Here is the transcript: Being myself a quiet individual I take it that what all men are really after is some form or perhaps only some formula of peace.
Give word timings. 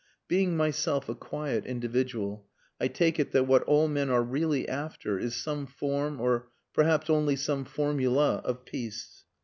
Being 0.27 0.57
myself 0.57 1.09
a 1.09 1.13
quiet 1.13 1.67
individual 1.67 2.47
I 2.79 2.87
take 2.87 3.19
it 3.19 3.33
that 3.33 3.45
what 3.45 3.61
all 3.65 3.87
men 3.87 4.09
are 4.09 4.23
really 4.23 4.67
after 4.67 5.19
is 5.19 5.35
some 5.35 5.67
form 5.67 6.19
or 6.19 6.47
perhaps 6.73 7.07
only 7.07 7.35
some 7.35 7.65
formula 7.65 8.37
of 8.43 8.65
peace. 8.65 9.25